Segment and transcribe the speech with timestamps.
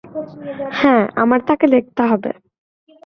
[0.71, 2.31] হ্যাঁ, আমার তাকে দেখতে হবে।